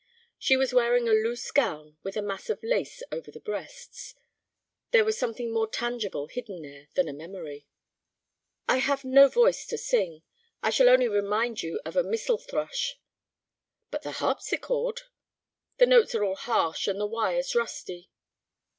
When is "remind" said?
11.07-11.61